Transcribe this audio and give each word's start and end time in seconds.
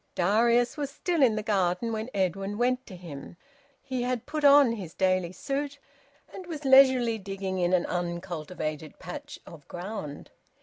Darius 0.15 0.77
was 0.77 0.89
still 0.89 1.21
in 1.21 1.35
the 1.35 1.43
garden 1.43 1.91
when 1.93 2.09
Edwin 2.11 2.57
went 2.57 2.87
to 2.87 2.95
him. 2.95 3.37
He 3.83 4.01
had 4.01 4.25
put 4.25 4.43
on 4.43 4.71
his 4.71 4.95
daily 4.95 5.31
suit, 5.31 5.77
and 6.33 6.47
was 6.47 6.65
leisurely 6.65 7.19
digging 7.19 7.59
in 7.59 7.71
an 7.71 7.85
uncultivated 7.85 8.97
patch 8.97 9.37
of 9.45 9.67
ground. 9.67 10.31